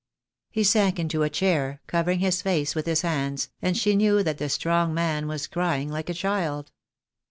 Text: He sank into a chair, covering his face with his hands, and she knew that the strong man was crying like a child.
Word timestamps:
He 0.49 0.63
sank 0.63 0.97
into 0.97 1.21
a 1.21 1.29
chair, 1.29 1.79
covering 1.85 2.21
his 2.21 2.41
face 2.41 2.73
with 2.73 2.87
his 2.87 3.01
hands, 3.03 3.49
and 3.61 3.77
she 3.77 3.95
knew 3.95 4.23
that 4.23 4.39
the 4.39 4.49
strong 4.49 4.95
man 4.95 5.27
was 5.27 5.45
crying 5.45 5.91
like 5.91 6.09
a 6.09 6.13
child. 6.15 6.71